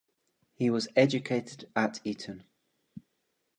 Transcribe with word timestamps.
He 0.55 0.71
was 0.71 0.87
educated 0.95 1.69
at 1.75 2.01
Eton. 2.03 2.43